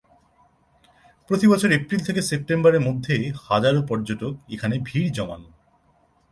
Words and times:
প্রতিবছর 1.29 1.69
এপ্রিল 1.71 2.01
থেকে 2.03 2.21
সেপ্টেম্বরের 2.21 2.81
মধ্যে 2.81 3.15
হাজারো 3.47 3.79
পর্যটক 3.89 4.33
এখানে 4.49 4.75
ভীড় 4.87 5.09
জমান। 5.09 5.41